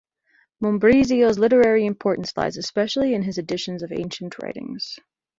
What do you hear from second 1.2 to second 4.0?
literary importance lies especially in his editions of